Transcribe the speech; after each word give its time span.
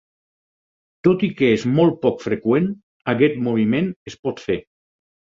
Tot 1.07 1.25
i 1.25 1.27
que 1.41 1.49
és 1.57 1.65
molt 1.79 1.99
poc 2.05 2.23
freqüent, 2.27 2.69
aquest 3.13 3.37
moviment 3.49 3.91
es 4.13 4.17
pot 4.23 4.43
fer. 4.47 4.57